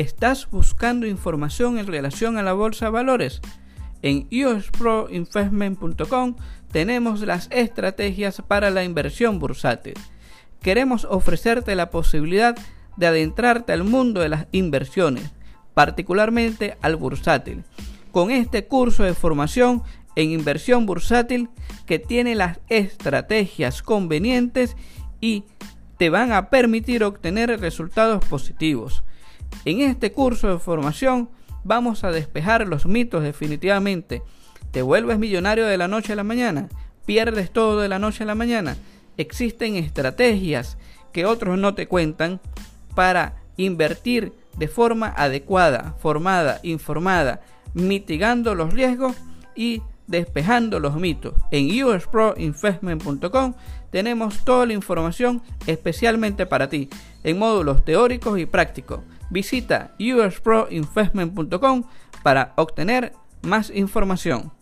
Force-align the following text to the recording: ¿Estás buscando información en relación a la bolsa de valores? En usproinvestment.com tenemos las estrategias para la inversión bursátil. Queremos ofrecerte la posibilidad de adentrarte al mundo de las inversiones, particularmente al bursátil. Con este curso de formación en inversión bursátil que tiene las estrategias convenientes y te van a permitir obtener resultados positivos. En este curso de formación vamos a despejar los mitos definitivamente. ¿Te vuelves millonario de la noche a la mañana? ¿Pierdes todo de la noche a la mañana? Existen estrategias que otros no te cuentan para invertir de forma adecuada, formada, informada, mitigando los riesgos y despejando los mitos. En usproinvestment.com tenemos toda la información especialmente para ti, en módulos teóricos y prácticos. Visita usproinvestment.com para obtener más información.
¿Estás 0.00 0.48
buscando 0.50 1.06
información 1.06 1.76
en 1.76 1.86
relación 1.86 2.38
a 2.38 2.42
la 2.42 2.54
bolsa 2.54 2.86
de 2.86 2.90
valores? 2.90 3.42
En 4.00 4.26
usproinvestment.com 4.32 6.36
tenemos 6.72 7.20
las 7.20 7.48
estrategias 7.50 8.42
para 8.48 8.70
la 8.70 8.82
inversión 8.82 9.38
bursátil. 9.38 9.92
Queremos 10.62 11.04
ofrecerte 11.04 11.74
la 11.74 11.90
posibilidad 11.90 12.56
de 12.96 13.08
adentrarte 13.08 13.74
al 13.74 13.84
mundo 13.84 14.22
de 14.22 14.30
las 14.30 14.46
inversiones, 14.52 15.32
particularmente 15.74 16.78
al 16.80 16.96
bursátil. 16.96 17.64
Con 18.10 18.30
este 18.30 18.66
curso 18.66 19.02
de 19.02 19.12
formación 19.12 19.82
en 20.16 20.30
inversión 20.30 20.86
bursátil 20.86 21.50
que 21.84 21.98
tiene 21.98 22.34
las 22.34 22.58
estrategias 22.70 23.82
convenientes 23.82 24.78
y 25.20 25.44
te 25.98 26.08
van 26.08 26.32
a 26.32 26.48
permitir 26.48 27.04
obtener 27.04 27.60
resultados 27.60 28.24
positivos. 28.24 29.04
En 29.64 29.80
este 29.80 30.12
curso 30.12 30.48
de 30.48 30.58
formación 30.58 31.28
vamos 31.64 32.04
a 32.04 32.10
despejar 32.10 32.66
los 32.66 32.86
mitos 32.86 33.22
definitivamente. 33.22 34.22
¿Te 34.70 34.82
vuelves 34.82 35.18
millonario 35.18 35.66
de 35.66 35.76
la 35.76 35.88
noche 35.88 36.12
a 36.12 36.16
la 36.16 36.24
mañana? 36.24 36.68
¿Pierdes 37.06 37.50
todo 37.50 37.80
de 37.80 37.88
la 37.88 37.98
noche 37.98 38.24
a 38.24 38.26
la 38.26 38.34
mañana? 38.34 38.76
Existen 39.16 39.76
estrategias 39.76 40.78
que 41.12 41.26
otros 41.26 41.58
no 41.58 41.74
te 41.74 41.88
cuentan 41.88 42.40
para 42.94 43.36
invertir 43.56 44.32
de 44.56 44.68
forma 44.68 45.08
adecuada, 45.08 45.94
formada, 45.98 46.60
informada, 46.62 47.40
mitigando 47.74 48.54
los 48.54 48.72
riesgos 48.72 49.16
y 49.54 49.82
despejando 50.06 50.80
los 50.80 50.96
mitos. 50.96 51.34
En 51.50 51.84
usproinvestment.com 51.84 53.54
tenemos 53.90 54.44
toda 54.44 54.66
la 54.66 54.72
información 54.72 55.42
especialmente 55.66 56.46
para 56.46 56.68
ti, 56.68 56.88
en 57.22 57.38
módulos 57.38 57.84
teóricos 57.84 58.38
y 58.38 58.46
prácticos. 58.46 59.00
Visita 59.30 59.94
usproinvestment.com 59.98 61.84
para 62.22 62.52
obtener 62.56 63.12
más 63.42 63.70
información. 63.70 64.52